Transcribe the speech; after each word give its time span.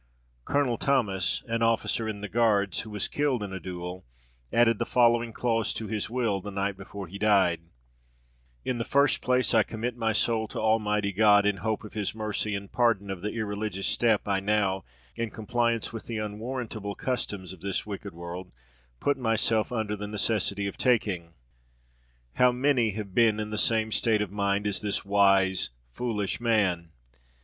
Colonel 0.45 0.79
Thomas, 0.79 1.43
an 1.47 1.61
officer 1.61 2.09
in 2.09 2.21
the 2.21 2.27
Guards, 2.27 2.79
who 2.79 2.89
was 2.89 3.07
killed 3.07 3.43
in 3.43 3.53
a 3.53 3.59
duel, 3.59 4.03
added 4.51 4.79
the 4.79 4.83
following 4.87 5.31
clause 5.31 5.71
to 5.73 5.85
his 5.85 6.09
will 6.09 6.41
the 6.41 6.49
night 6.49 6.75
before 6.75 7.05
he 7.05 7.19
died: 7.19 7.61
"In 8.65 8.79
the 8.79 8.83
first 8.83 9.21
place, 9.21 9.53
I 9.53 9.61
commit 9.61 9.95
my 9.95 10.11
soul 10.11 10.47
to 10.47 10.59
Almighty 10.59 11.11
God, 11.11 11.45
in 11.45 11.57
hope 11.57 11.83
of 11.83 11.93
his 11.93 12.15
mercy 12.15 12.55
and 12.55 12.71
pardon 12.71 13.09
for 13.09 13.17
the 13.21 13.31
irreligious 13.33 13.85
step 13.85 14.27
I 14.27 14.39
now 14.39 14.83
(in 15.15 15.29
compliance 15.29 15.93
with 15.93 16.07
the 16.07 16.17
unwarrantable 16.17 16.95
customs 16.95 17.53
of 17.53 17.61
this 17.61 17.85
wicked 17.85 18.15
world) 18.15 18.51
put 18.99 19.19
myself 19.19 19.71
under 19.71 19.95
the 19.95 20.07
necessity 20.07 20.65
of 20.65 20.77
taking." 20.77 21.35
How 22.37 22.51
many 22.51 22.89
have 22.93 23.13
been 23.13 23.39
in 23.39 23.51
the 23.51 23.55
same 23.59 23.91
state 23.91 24.23
of 24.23 24.31
mind 24.31 24.65
as 24.65 24.81
this 24.81 25.05
wise, 25.05 25.69
foolish 25.91 26.39
man! 26.41 26.89